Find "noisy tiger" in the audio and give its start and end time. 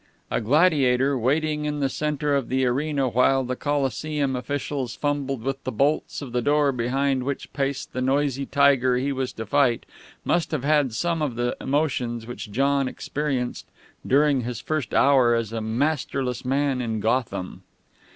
8.01-8.97